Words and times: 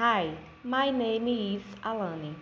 Hi, 0.00 0.32
my 0.64 0.88
name 0.90 1.28
is 1.28 1.62
Alani. 1.84 2.34